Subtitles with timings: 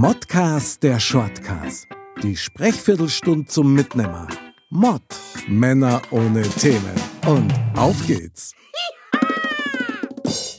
[0.00, 1.88] Modcast der Shortcast.
[2.22, 4.28] Die Sprechviertelstunde zum Mitnehmer.
[4.70, 5.02] Mod.
[5.48, 6.94] Männer ohne Themen.
[7.26, 8.52] Und auf geht's.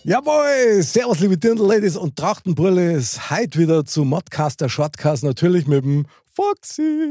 [0.04, 3.30] Jawohl, servus liebe Dirndl-Ladies und Trachtenbrüllis.
[3.30, 7.10] Heute wieder zu Modcast der Shortcast, natürlich mit dem Foxy.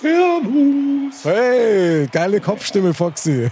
[0.00, 1.24] Servus.
[1.24, 3.48] Hey, geile Kopfstimme, Foxy.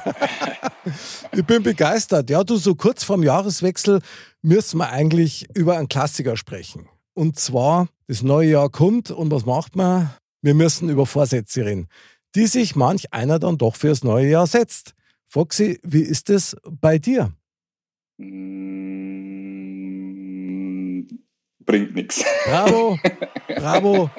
[1.33, 2.29] ich bin begeistert.
[2.29, 4.01] Ja, du, so kurz vorm Jahreswechsel
[4.43, 6.89] müssen wir eigentlich über einen Klassiker sprechen.
[7.19, 10.15] Und zwar, das neue Jahr kommt und was macht man?
[10.41, 11.89] Wir müssen über Vorsätze reden,
[12.37, 14.95] die sich manch einer dann doch fürs neue Jahr setzt.
[15.27, 17.33] Foxy, wie ist es bei dir?
[18.19, 18.69] Mm,
[21.67, 22.25] bringt nichts.
[22.47, 23.01] Bravo,
[23.49, 24.11] bravo.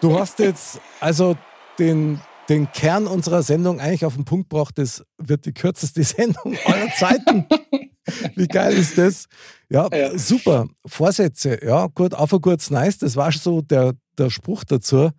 [0.00, 1.36] Du hast jetzt also
[1.78, 4.78] den, den Kern unserer Sendung eigentlich auf den Punkt gebracht.
[4.78, 7.44] Das wird die kürzeste Sendung aller Zeiten.
[8.36, 9.28] Wie geil ist das?
[9.70, 10.18] Ja, Ja.
[10.18, 10.68] super.
[10.84, 12.98] Vorsätze, ja, gut, auf ein kurz nice.
[12.98, 15.10] Das war schon so der, der Spruch dazu.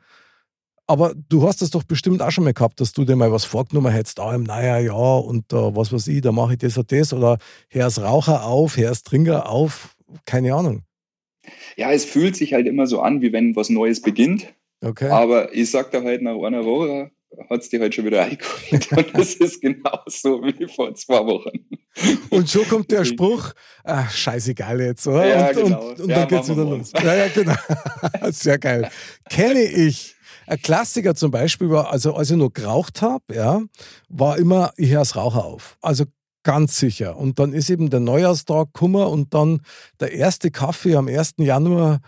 [0.87, 3.45] Aber du hast das doch bestimmt auch schon mal gehabt, dass du dir mal was
[3.45, 6.77] vorgenommen hättest, da im naja, ja, und da, was weiß ich, da mache ich das
[6.77, 7.37] und das oder
[7.69, 10.83] hör's Raucher auf, hör's Trinker auf, keine Ahnung.
[11.77, 14.53] Ja, es fühlt sich halt immer so an, wie wenn was Neues beginnt.
[14.83, 15.09] Okay.
[15.09, 17.11] Aber ich sag da halt nach einer Woche,
[17.49, 18.91] hat es dir halt schon wieder eingeholt.
[18.91, 21.67] Und das ist genauso wie vor zwei Wochen.
[22.29, 23.51] Und schon kommt der Spruch,
[23.83, 25.27] ah, scheißegal jetzt, oder?
[25.27, 25.81] Ja, und, genau.
[25.89, 26.91] und, und Ja, dann geht's wieder los.
[26.93, 27.55] Ja, ja, genau.
[28.31, 28.89] Sehr geil.
[29.29, 30.15] Kenne ich.
[30.47, 33.61] Ein Klassiker zum Beispiel war, also als ich noch geraucht habe, ja,
[34.09, 35.77] war immer, ich höre das Raucher auf.
[35.81, 36.05] Also
[36.43, 37.17] ganz sicher.
[37.17, 39.61] Und dann ist eben der Neujahrstag gekommen und dann
[39.99, 41.35] der erste Kaffee am 1.
[41.37, 41.99] Januar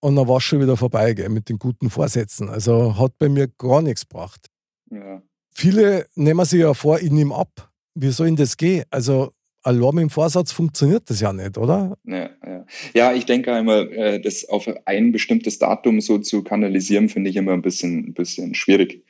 [0.00, 2.48] und dann war es schon wieder vorbei gell, mit den guten Vorsätzen.
[2.50, 4.50] Also hat bei mir gar nichts gebracht.
[4.90, 5.22] Ja.
[5.50, 7.72] Viele nehmen sich ja vor, ich nehme ab.
[7.94, 8.84] Wie soll denn das gehen?
[8.90, 9.30] Also,
[9.66, 11.96] mit dem Vorsatz funktioniert das ja nicht, oder?
[12.04, 12.66] Ja, ja.
[12.92, 17.36] ja, ich denke einmal, äh, das auf ein bestimmtes Datum so zu kanalisieren, finde ich
[17.36, 19.04] immer ein bisschen, ein bisschen schwierig.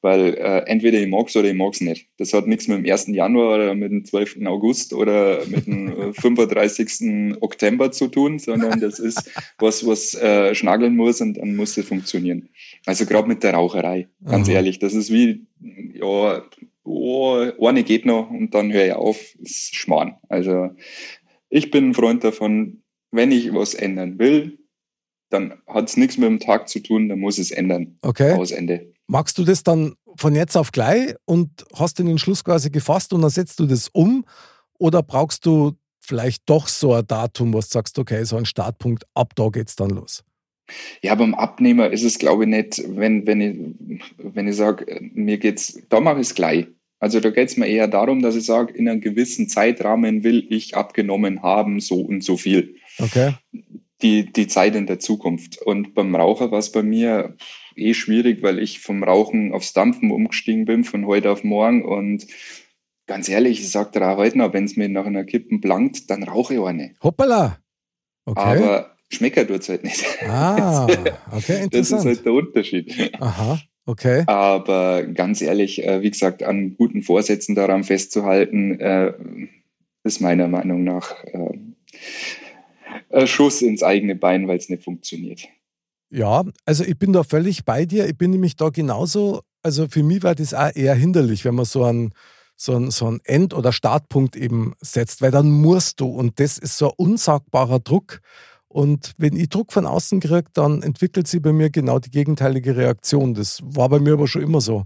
[0.00, 2.06] Weil äh, entweder ich mag's oder ich mag's nicht.
[2.16, 3.08] Das hat nichts mit dem 1.
[3.08, 4.46] Januar oder mit dem 12.
[4.46, 7.36] August oder mit dem äh, 35.
[7.40, 11.86] Oktober zu tun, sondern das ist was, was äh, schnageln muss und dann muss es
[11.86, 12.48] funktionieren.
[12.86, 14.56] Also gerade mit der Raucherei, ganz Aha.
[14.56, 15.46] ehrlich, das ist wie,
[15.92, 16.42] ja,
[16.88, 20.16] oh, eine geht noch und dann höre ich auf, ist Schmarrn.
[20.28, 20.70] Also
[21.48, 24.58] ich bin ein Freund davon, wenn ich was ändern will,
[25.30, 27.98] dann hat es nichts mit dem Tag zu tun, dann muss es ändern.
[28.02, 28.32] Okay.
[28.32, 28.92] Aus Ende.
[29.06, 33.22] Magst du das dann von jetzt auf gleich und hast den Entschluss quasi gefasst und
[33.22, 34.24] dann setzt du das um?
[34.78, 39.04] Oder brauchst du vielleicht doch so ein Datum, wo du sagst, okay, so ein Startpunkt,
[39.14, 40.24] ab da geht's dann los?
[41.02, 45.38] Ja, beim Abnehmer ist es, glaube ich, nicht, wenn, wenn ich, wenn ich sage, mir
[45.38, 46.66] geht's, da mache ich es gleich.
[47.00, 50.46] Also da geht es mir eher darum, dass ich sage, in einem gewissen Zeitrahmen will
[50.50, 52.76] ich abgenommen haben, so und so viel.
[52.98, 53.34] Okay.
[54.02, 55.60] die, die Zeit in der Zukunft.
[55.62, 57.36] Und beim Raucher war es bei mir
[57.76, 61.84] eh schwierig, weil ich vom Rauchen aufs Dampfen umgestiegen bin von heute auf morgen.
[61.84, 62.26] Und
[63.06, 66.10] ganz ehrlich, ich sage dir auch heute noch, wenn es mir nach einer Kippen blankt,
[66.10, 66.94] dann rauche ich eine.
[67.02, 67.58] Hoppala.
[68.24, 68.40] Okay.
[68.40, 70.04] Aber Schmecker tut es halt nicht.
[70.28, 70.84] ah,
[71.32, 72.04] okay, Das ist interessant.
[72.04, 73.12] halt der Unterschied.
[73.20, 74.24] Aha, okay.
[74.26, 79.12] Aber ganz ehrlich, äh, wie gesagt, an guten Vorsätzen daran festzuhalten, äh,
[80.04, 81.58] ist meiner Meinung nach äh,
[83.10, 85.48] ein Schuss ins eigene Bein, weil es nicht funktioniert.
[86.10, 88.06] Ja, also ich bin da völlig bei dir.
[88.06, 91.66] Ich bin nämlich da genauso, also für mich war das auch eher hinderlich, wenn man
[91.66, 92.12] so einen,
[92.56, 96.58] so einen, so einen End- oder Startpunkt eben setzt, weil dann musst du und das
[96.58, 98.20] ist so ein unsagbarer Druck.
[98.68, 102.76] Und wenn ich Druck von außen kriege, dann entwickelt sie bei mir genau die gegenteilige
[102.76, 103.34] Reaktion.
[103.34, 104.84] Das war bei mir aber schon immer so.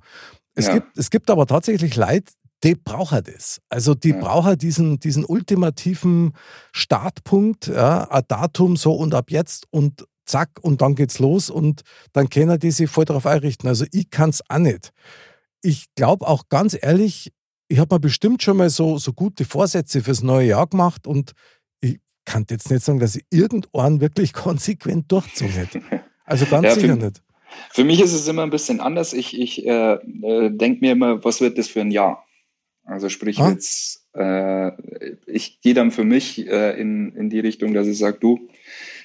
[0.54, 0.74] Es, Ja.
[0.74, 2.32] gibt, es gibt aber tatsächlich Leute,
[2.62, 3.60] die brauchen das.
[3.68, 4.20] Also die Ja.
[4.20, 6.32] brauchen diesen, diesen ultimativen
[6.72, 11.82] Startpunkt, ja, ein Datum so und ab jetzt und zack und dann geht's los und
[12.12, 13.68] dann können die sich voll darauf einrichten.
[13.68, 14.90] Also ich kann es auch nicht.
[15.62, 17.32] Ich glaube auch ganz ehrlich,
[17.68, 21.32] ich habe mir bestimmt schon mal so, so gute Vorsätze fürs neue Jahr gemacht und
[22.24, 25.82] kann jetzt nicht sagen, dass ich irgendwann wirklich konsequent durchgezogen hätte.
[26.24, 27.22] Also ganz Ja, sicher für- nicht.
[27.70, 29.12] Für mich ist es immer ein bisschen anders.
[29.12, 32.24] Ich, ich äh, äh, denke mir immer, was wird das für ein Jahr?
[32.84, 33.50] Also sprich Ah.
[33.50, 34.70] jetzt, äh,
[35.26, 38.48] ich gehe dann für mich äh, in, in die Richtung, dass ich sage, du,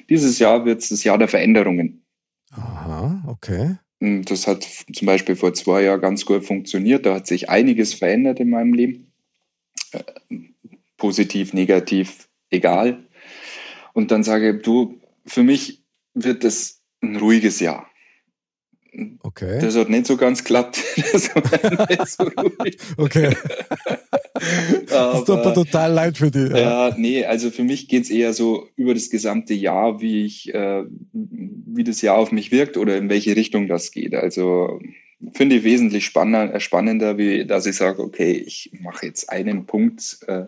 [0.09, 2.05] dieses Jahr wird es das Jahr der Veränderungen.
[2.51, 3.75] Aha, okay.
[3.99, 7.05] Und Das hat zum Beispiel vor zwei Jahren ganz gut funktioniert.
[7.05, 9.11] Da hat sich einiges verändert in meinem Leben.
[9.91, 10.03] Äh,
[10.95, 13.06] positiv, negativ, egal.
[13.97, 15.83] Und dann sage ich, du, für mich
[16.13, 17.89] wird das ein ruhiges Jahr.
[19.23, 19.57] Okay.
[19.59, 20.83] Das hat nicht so ganz klappt.
[21.11, 22.77] Das war nicht so ruhig.
[22.95, 23.35] Okay.
[24.87, 26.51] das tut mir total leid für dich.
[26.51, 30.25] Ja, ja nee, also für mich geht es eher so über das gesamte Jahr, wie
[30.25, 34.13] ich, äh, wie das Jahr auf mich wirkt oder in welche Richtung das geht.
[34.13, 34.79] Also
[35.33, 39.65] finde ich wesentlich spannender, äh, spannender, wie dass ich sage, okay, ich mache jetzt einen
[39.65, 40.43] Punkt, äh,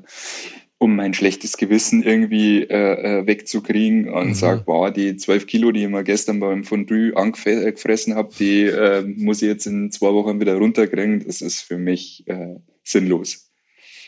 [0.80, 4.34] um mein schlechtes Gewissen irgendwie äh, äh wegzukriegen und mhm.
[4.34, 9.02] sage, boah, die zwölf Kilo, die ich mir gestern beim Fondue angefressen habe, die äh,
[9.02, 11.26] muss ich jetzt in zwei Wochen wieder runterkriegen.
[11.26, 13.52] Das ist für mich äh, sinnlos.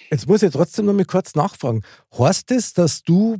[0.10, 1.84] Jetzt muss ich trotzdem noch mal kurz nachfragen.
[2.18, 3.38] Heißt es, dass du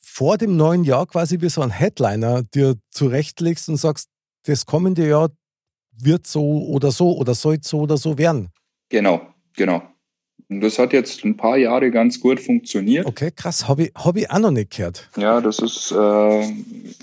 [0.00, 4.08] vor dem neuen Jahr quasi wie so ein Headliner dir zurechtlegst und sagst,
[4.46, 5.30] das kommende Jahr
[5.96, 8.50] wird so oder so oder soll so oder so werden.
[8.88, 9.93] Genau, genau.
[10.54, 13.06] Und das hat jetzt ein paar Jahre ganz gut funktioniert.
[13.06, 13.66] Okay, krass.
[13.66, 15.10] Habe ich, hab ich auch noch nicht gehört.
[15.16, 16.44] Ja, das ist, äh,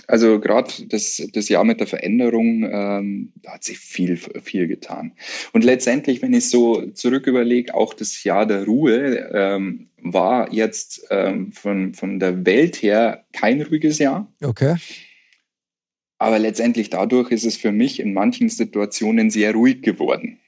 [0.06, 5.12] also gerade das, das Jahr mit der Veränderung, ähm, da hat sich viel, viel getan.
[5.52, 11.06] Und letztendlich, wenn ich so zurück überlege, auch das Jahr der Ruhe ähm, war jetzt
[11.10, 14.32] ähm, von, von der Welt her kein ruhiges Jahr.
[14.42, 14.76] Okay.
[16.18, 20.38] Aber letztendlich dadurch ist es für mich in manchen Situationen sehr ruhig geworden.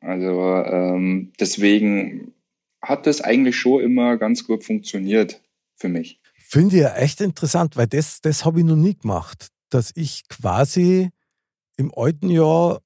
[0.00, 2.32] Also ähm, deswegen
[2.82, 5.40] hat das eigentlich schon immer ganz gut funktioniert
[5.76, 6.20] für mich.
[6.34, 10.26] Finde ich ja echt interessant, weil das, das habe ich noch nie gemacht, dass ich
[10.28, 11.10] quasi
[11.76, 12.80] im alten Jahr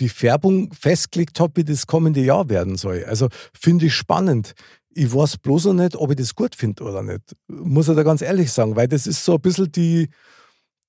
[0.00, 3.04] die Färbung festgelegt habe, wie das kommende Jahr werden soll.
[3.04, 3.28] Also
[3.58, 4.54] finde ich spannend.
[4.90, 7.36] Ich weiß bloß noch nicht, ob ich das gut finde oder nicht.
[7.48, 10.08] Muss ich da ganz ehrlich sagen, weil das ist so ein bisschen die,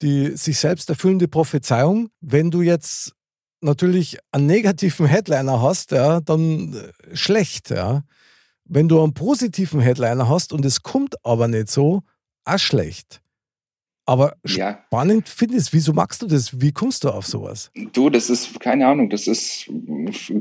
[0.02, 2.10] die sich selbst erfüllende Prophezeiung.
[2.22, 3.14] Wenn du jetzt
[3.62, 7.70] natürlich einen negativen Headliner hast, ja, dann äh, schlecht.
[7.70, 8.04] Ja.
[8.68, 12.02] Wenn du einen positiven Headliner hast und es kommt aber nicht so,
[12.46, 13.22] auch schlecht.
[14.08, 14.80] Aber ja.
[14.88, 16.62] spannend finde ich wieso magst du das?
[16.62, 17.72] Wie kommst du auf sowas?
[17.94, 19.66] Du, das ist, keine Ahnung, das ist,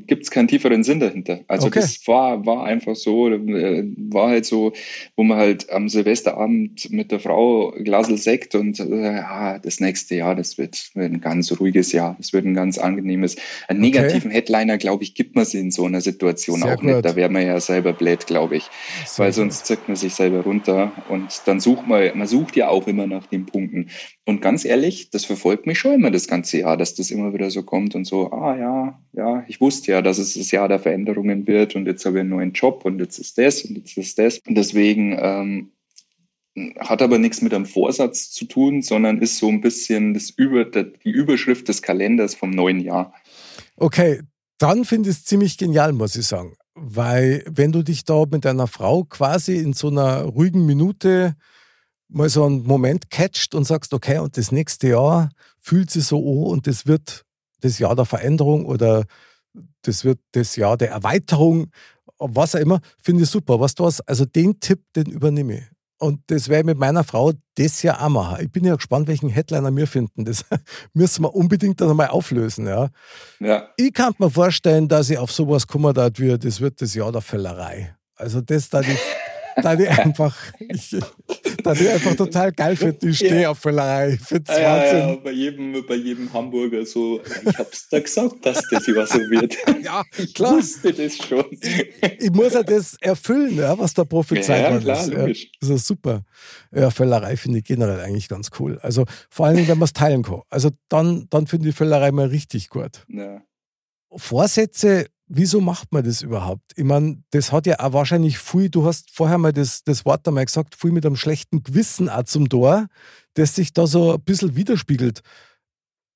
[0.06, 1.40] gibt es keinen tieferen Sinn dahinter.
[1.48, 1.80] Also okay.
[1.80, 4.72] das war, war einfach so, äh, war halt so,
[5.16, 10.16] wo man halt am Silvesterabend mit der Frau Glasel Sekt und äh, ja, das nächste
[10.16, 13.36] Jahr, das wird, wird, ein ganz ruhiges Jahr, das wird ein ganz angenehmes.
[13.68, 14.40] Einen negativen okay.
[14.40, 16.84] Headliner, glaube ich, gibt man sie in so einer Situation Sehr auch gut.
[16.84, 17.04] nicht.
[17.04, 18.64] Da wäre man ja selber blöd, glaube ich.
[19.06, 22.68] Sehr Weil sonst zückt man sich selber runter und dann sucht man, man sucht ja
[22.68, 23.90] auch immer nach dem Punkten.
[24.24, 27.50] Und ganz ehrlich, das verfolgt mich schon immer das ganze Jahr, dass das immer wieder
[27.50, 30.80] so kommt und so, ah ja, ja, ich wusste ja, dass es das Jahr der
[30.80, 33.96] Veränderungen wird und jetzt habe ich einen neuen Job und jetzt ist das und jetzt
[33.96, 34.40] ist das.
[34.48, 35.70] Und deswegen ähm,
[36.80, 40.64] hat aber nichts mit einem Vorsatz zu tun, sondern ist so ein bisschen das Über,
[40.64, 43.14] die Überschrift des Kalenders vom neuen Jahr.
[43.76, 44.20] Okay,
[44.58, 46.56] dann finde ich es ziemlich genial, muss ich sagen.
[46.74, 51.36] Weil wenn du dich da mit deiner Frau quasi in so einer ruhigen Minute
[52.08, 56.18] mal so einen Moment catcht und sagst, okay, und das nächste Jahr fühlt sich so
[56.18, 57.24] an und das wird
[57.60, 59.04] das Jahr der Veränderung oder
[59.82, 61.70] das wird das Jahr der Erweiterung,
[62.18, 63.60] was auch immer, finde ich super.
[63.60, 65.64] Was du hast, also den Tipp, den übernehme ich.
[65.98, 68.44] Und das werde ich mit meiner Frau das Jahr auch machen.
[68.44, 70.24] Ich bin ja gespannt, welchen Headliner wir finden.
[70.24, 70.44] Das
[70.92, 72.66] müssen wir unbedingt dann einmal auflösen.
[72.66, 72.90] Ja.
[73.40, 73.68] ja.
[73.76, 77.22] Ich kann mir vorstellen, dass ich auf sowas komme, wie das wird das Jahr der
[77.22, 77.96] Fällerei.
[78.16, 78.96] Also das da die
[79.62, 80.96] da die einfach, ich,
[81.62, 83.08] da die einfach total geil finde.
[83.08, 84.14] Ich stehe auf Völlerei.
[84.14, 85.08] Ich finde es ja, Wahnsinn.
[85.08, 89.18] Ja, bei jedem, bei jedem Hamburger so, ich hab's da gesagt, dass das immer so
[89.18, 89.56] wird.
[89.84, 90.02] Ja,
[90.34, 90.52] klar.
[90.52, 91.44] Ich wusste das schon.
[92.18, 95.12] Ich, muss ja das erfüllen, ja, was da prophezeit ja, klar, ist.
[95.12, 95.42] Logisch.
[95.44, 96.24] Ja, das ist super.
[96.72, 98.78] Ja, Völlerei finde ich generell eigentlich ganz cool.
[98.80, 100.42] Also vor allem, wenn man es teilen kann.
[100.48, 103.04] Also dann, dann finde ich Völlerei mal richtig gut.
[103.08, 103.42] Ja.
[104.16, 106.72] Vorsätze wieso macht man das überhaupt?
[106.76, 110.26] Ich meine, das hat ja auch wahrscheinlich viel, du hast vorher mal das, das Wort
[110.28, 112.86] einmal gesagt, viel mit einem schlechten Gewissen auch zum Tor,
[113.34, 115.22] das sich da so ein bisschen widerspiegelt.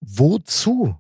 [0.00, 0.97] Wozu?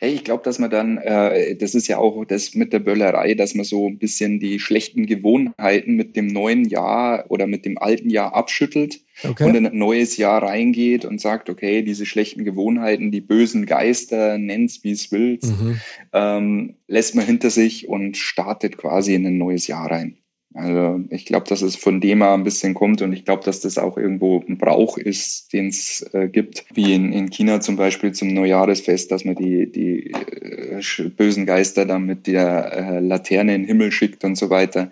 [0.00, 3.34] Hey, ich glaube, dass man dann, äh, das ist ja auch das mit der Böllerei,
[3.34, 7.76] dass man so ein bisschen die schlechten Gewohnheiten mit dem neuen Jahr oder mit dem
[7.76, 9.44] alten Jahr abschüttelt okay.
[9.44, 14.38] und in ein neues Jahr reingeht und sagt, okay, diese schlechten Gewohnheiten, die bösen Geister,
[14.38, 15.80] nenn's wie es willst, mhm.
[16.12, 20.16] ähm, lässt man hinter sich und startet quasi in ein neues Jahr rein.
[20.58, 23.60] Also ich glaube, dass es von dem her ein bisschen kommt und ich glaube, dass
[23.60, 27.76] das auch irgendwo ein Brauch ist, den es äh, gibt, wie in, in China zum
[27.76, 33.54] Beispiel zum Neujahresfest, dass man die, die äh, bösen Geister dann mit der äh, Laterne
[33.54, 34.90] in den Himmel schickt und so weiter.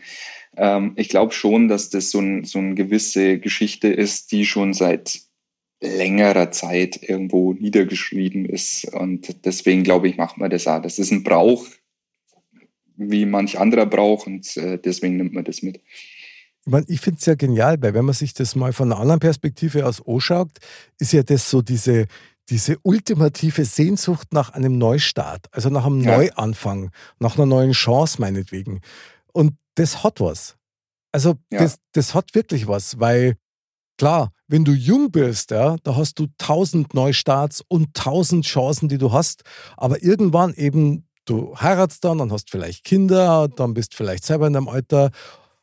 [0.57, 4.73] Ähm, ich glaube schon, dass das so, ein, so eine gewisse Geschichte ist, die schon
[4.73, 5.21] seit
[5.81, 8.85] längerer Zeit irgendwo niedergeschrieben ist.
[8.95, 10.81] Und deswegen glaube ich, macht man das auch.
[10.81, 11.67] Das ist ein Brauch,
[12.97, 15.81] wie manch anderer braucht und äh, deswegen nimmt man das mit.
[16.89, 19.87] Ich, finde es ja genial, weil wenn man sich das mal von einer anderen Perspektive
[19.87, 20.51] aus anschaut,
[20.99, 22.07] ist ja das so diese,
[22.49, 26.17] diese ultimative Sehnsucht nach einem Neustart, also nach einem ja.
[26.17, 28.81] Neuanfang, nach einer neuen Chance meinetwegen.
[29.33, 30.57] Und das hat was.
[31.13, 31.61] Also Ja.
[31.61, 33.37] das, das hat wirklich was, weil
[33.97, 38.99] klar, wenn du jung bist, ja, da hast du tausend Neustarts und tausend Chancen, die
[38.99, 39.43] du hast.
[39.77, 44.57] Aber irgendwann eben, du heiratst dann, dann hast vielleicht Kinder, dann bist vielleicht selber in
[44.57, 45.11] einem Alter,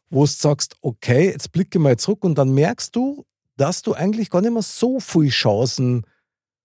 [0.09, 3.25] wo du sagst, okay, jetzt blicke mal zurück und dann merkst du,
[3.57, 6.05] dass du eigentlich gar nicht mehr so viele Chancen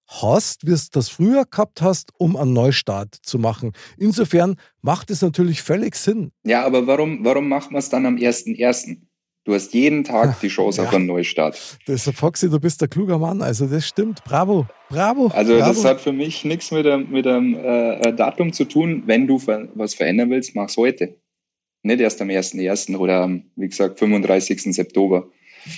[0.07, 3.73] hast, wie du das früher gehabt hast, um einen Neustart zu machen.
[3.99, 6.33] Insofern macht es natürlich völlig Sinn.
[6.45, 9.08] Ja, aber warum, warum macht man es dann am 1.1.?
[9.45, 10.89] Du hast jeden Tag die Chance Ja.
[10.89, 11.79] auf einen Neustart.
[11.87, 13.41] Das ist Foxy, du bist ein kluger Mann.
[13.41, 14.23] Also das stimmt.
[14.25, 14.67] Bravo.
[14.91, 15.29] Bravo.
[15.29, 15.73] Also bravo.
[15.73, 19.05] das hat für mich nichts mit dem, mit dem äh, Datum zu tun.
[19.07, 19.41] Wenn du
[19.75, 21.17] was verändern willst, mach's heute.
[21.83, 22.97] Nicht erst am 1.1.
[22.97, 24.75] oder am, wie gesagt, 35.
[24.75, 25.29] September.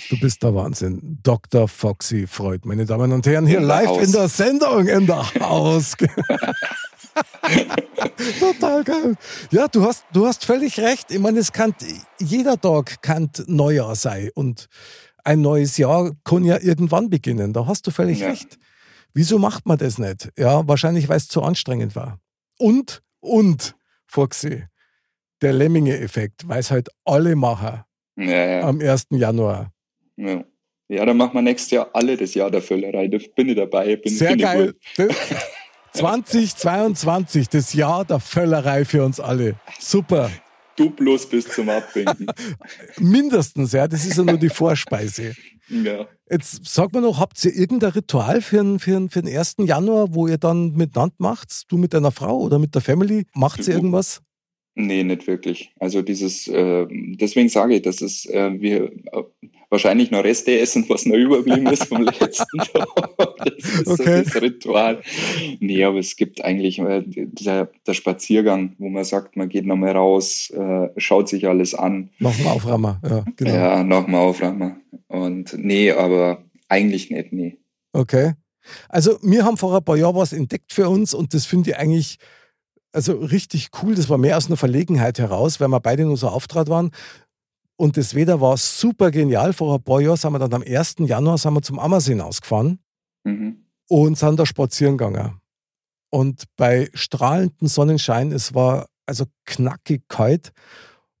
[0.09, 1.19] Du bist der Wahnsinn.
[1.23, 1.67] Dr.
[1.67, 4.03] Foxy Freud, meine Damen und Herren, hier In der live Haus.
[4.05, 5.95] in der Sendung, in der Haus.
[8.39, 9.15] Total geil.
[9.51, 11.11] Ja, du hast, du hast völlig recht.
[11.11, 11.73] Ich meine, es kann,
[12.19, 14.67] jeder Tag kann Neujahr sein und
[15.23, 17.53] ein neues Jahr kann ja irgendwann beginnen.
[17.53, 18.29] Da hast du völlig Ja.
[18.29, 18.57] recht.
[19.13, 20.29] Wieso macht man das nicht?
[20.37, 22.19] Ja, wahrscheinlich, weil es zu anstrengend war.
[22.57, 23.75] Und, und,
[24.07, 24.63] Foxy,
[25.41, 27.83] der Lemminge-Effekt, weil es halt alle machen
[28.15, 28.61] Ja, ja.
[28.61, 29.07] am 1.
[29.11, 29.71] Januar.
[30.17, 30.43] ja.
[30.87, 33.07] ja, dann machen wir nächstes Jahr alle das Jahr der Völlerei.
[33.09, 33.95] Da bin ich dabei.
[33.97, 34.73] Bin, Sehr geil.
[35.93, 36.01] gut.
[36.01, 39.55] Das- 2022, das Jahr der Völlerei für uns alle.
[39.79, 40.29] Super.
[40.77, 42.27] Du bloß bis zum Abwinken.
[42.97, 43.87] Mindestens, ja.
[43.87, 45.35] Das ist ja nur die Vorspeise.
[45.69, 46.07] ja.
[46.29, 49.55] Jetzt sag mal noch, habt ihr irgendein Ritual für den, für, den, für den 1.
[49.65, 51.69] Januar, wo ihr dann miteinander macht?
[51.69, 53.25] Du mit deiner Frau oder mit der Family?
[53.33, 54.21] Macht ihr irgendwas?
[54.75, 55.73] Nee, nicht wirklich.
[55.79, 59.23] Also dieses, äh, deswegen sage ich, dass es äh, wir äh,
[59.69, 62.87] wahrscheinlich noch Reste essen, was noch überblieben ist vom letzten Tag.
[63.17, 64.23] Das ist Okay.
[64.23, 65.01] so das Ritual.
[65.59, 69.91] Nee, aber es gibt eigentlich äh, der, der Spaziergang, wo man sagt, man geht nochmal
[69.91, 72.97] raus, äh, schaut sich alles an, Nochmal auframmen.
[73.03, 73.53] Ja, genau.
[73.53, 74.81] ja, nochmal aufräumen.
[75.07, 77.57] Und nee, aber eigentlich nicht, nee.
[77.91, 78.33] Okay.
[78.87, 81.77] Also, wir haben vor ein paar Jahren was entdeckt für uns und das finde ich
[81.77, 82.17] eigentlich
[82.93, 83.95] also richtig cool.
[83.95, 86.91] Das war mehr aus einer Verlegenheit heraus, weil wir beide nur so auftrat waren.
[87.77, 89.53] Und das Wetter war super genial.
[89.53, 90.95] Vor ein paar Jahren sind wir dann am 1.
[90.99, 92.79] Januar sind wir zum Ammersee ausgefahren
[93.23, 93.65] Mhm.
[93.89, 95.39] und sind da spazieren gegangen.
[96.11, 100.51] Und bei strahlendem Sonnenschein, es war also knackig kalt.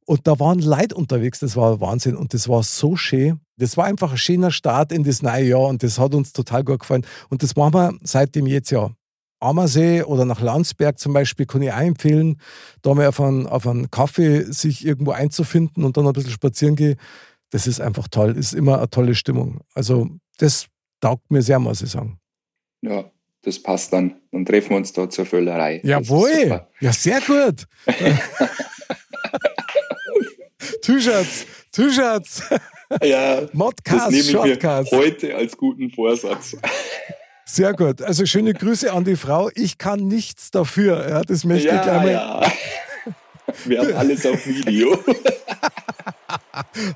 [0.05, 2.15] Und da waren Leute unterwegs, das war Wahnsinn.
[2.17, 3.39] Und das war so schön.
[3.57, 6.63] Das war einfach ein schöner Start in das neue Jahr und das hat uns total
[6.63, 7.05] gut gefallen.
[7.29, 8.91] Und das machen wir seitdem jetzt ja.
[9.41, 12.39] Ammersee oder nach Landsberg zum Beispiel kann ich auch empfehlen,
[12.81, 16.75] da mal auf einen, auf einen Kaffee sich irgendwo einzufinden und dann ein bisschen spazieren
[16.75, 16.95] gehen.
[17.49, 19.59] Das ist einfach toll, ist immer eine tolle Stimmung.
[19.73, 20.07] Also
[20.37, 20.67] das
[21.01, 22.17] taugt mir sehr, muss ich sagen.
[22.81, 23.11] Ja,
[23.43, 24.15] das passt dann.
[24.31, 25.81] Dann treffen wir uns da zur Völlerei.
[25.83, 27.65] Jawohl, ja sehr gut.
[30.81, 32.43] T-Shirts, T-Shirts,
[33.03, 34.91] Ja, das Modcast, nehme ich mir Shortcast.
[34.91, 36.55] heute als guten Vorsatz.
[37.51, 38.01] Sehr gut.
[38.01, 39.49] Also schöne Grüße an die Frau.
[39.55, 41.09] Ich kann nichts dafür.
[41.09, 42.11] Ja, das möchte ich gleich mal.
[42.11, 42.51] ja.
[43.65, 44.97] Wir haben alles auf Video.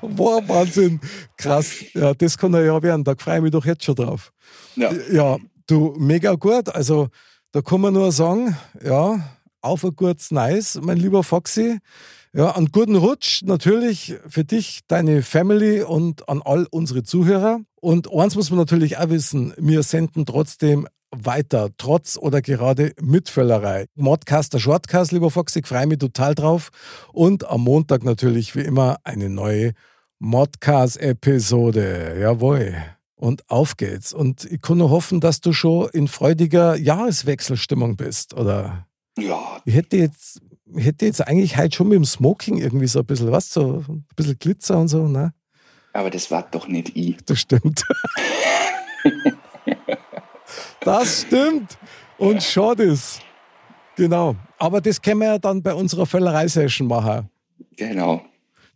[0.00, 0.98] Boah, Wahnsinn.
[1.36, 1.84] Krass.
[1.92, 3.04] Ja, das kann er ja werden.
[3.04, 4.32] Da freue ich mich doch jetzt schon drauf.
[4.76, 5.36] Ja, Ja,
[5.66, 6.74] du, mega gut.
[6.74, 7.08] Also,
[7.52, 9.20] da kann man nur sagen, ja,
[9.66, 11.78] auf ein gutes Nice, mein lieber Foxy.
[12.32, 17.60] Ja, einen guten Rutsch natürlich für dich, deine Family und an all unsere Zuhörer.
[17.80, 23.28] Und eins muss man natürlich auch wissen, wir senden trotzdem weiter, trotz oder gerade mit
[23.28, 23.86] Völlerei.
[23.94, 26.70] Modcaster Shortcast, lieber Foxy, freue mich total drauf.
[27.12, 29.72] Und am Montag natürlich wie immer eine neue
[30.18, 32.18] Modcast-Episode.
[32.20, 32.74] Jawohl.
[33.14, 34.12] Und auf geht's.
[34.12, 38.86] Und ich kann nur hoffen, dass du schon in freudiger Jahreswechselstimmung bist, oder?
[39.18, 40.40] Ja, Ich hätte jetzt,
[40.74, 43.84] ich hätte jetzt eigentlich heute schon mit dem Smoking irgendwie so ein bisschen, was, so
[43.88, 45.32] ein bisschen Glitzer und so, ne?
[45.96, 47.16] aber das war doch nicht ich.
[47.26, 47.82] Das stimmt.
[50.80, 51.78] das stimmt.
[52.18, 53.20] Und schon das.
[53.96, 54.36] Genau.
[54.58, 57.28] Aber das können wir ja dann bei unserer Völlerei-Session machen.
[57.76, 58.22] Genau.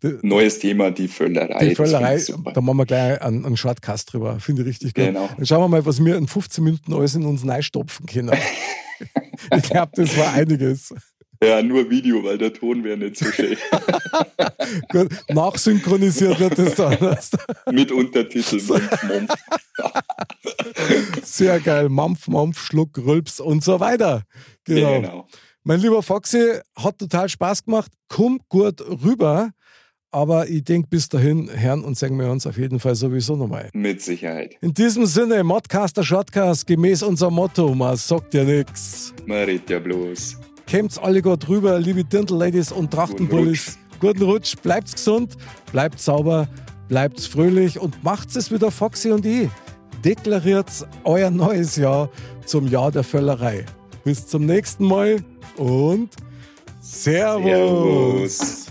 [0.03, 1.69] Die, Neues Thema, die Völlerei.
[1.69, 2.23] die Völlerei,
[2.55, 4.41] da machen wir gleich einen, einen Shortcast drüber.
[4.41, 5.05] Finde ich richtig gut.
[5.05, 5.29] Genau.
[5.37, 8.31] Dann schauen wir mal, was wir in 15 Minuten alles in uns reinstopfen können.
[9.57, 10.95] ich glaube, das war einiges.
[11.43, 13.57] Ja, nur Video, weil der Ton wäre nicht so schön.
[14.91, 17.17] Gut, nachsynchronisiert wird das dann.
[17.75, 18.67] Mit Untertiteln.
[18.67, 19.35] Mumpf, Mumpf.
[21.23, 21.89] Sehr geil.
[21.89, 24.25] Mampf, Mampf, Schluck, Rülps und so weiter.
[24.65, 25.01] Genau.
[25.01, 25.29] genau.
[25.63, 27.91] Mein lieber Foxy, hat total Spaß gemacht.
[28.09, 29.53] Kommt gut rüber.
[30.13, 33.71] Aber ich denke, bis dahin hören und sehen wir uns auf jeden Fall sowieso nochmal.
[33.73, 34.57] Mit Sicherheit.
[34.61, 39.15] In diesem Sinne, Modcaster Shotcast, gemäß unserem Motto, man sagt ja nichts.
[39.27, 40.37] Man redet ja bloß.
[40.67, 43.79] Kämmt's alle gut rüber, liebe Dirndl-Ladies und Trachtenbullis.
[44.01, 44.01] Guten Rutsch.
[44.01, 45.37] Guten Rutsch, bleibt's gesund,
[45.71, 46.49] bleibt sauber,
[46.89, 49.49] bleibt's fröhlich und macht's es wieder Foxy und ich.
[50.05, 52.11] Deklariert's euer neues Jahr
[52.47, 53.65] zum Jahr der Völlerei.
[54.03, 55.23] Bis zum nächsten Mal
[55.57, 56.09] und
[56.81, 58.39] Servus.
[58.39, 58.70] Servus.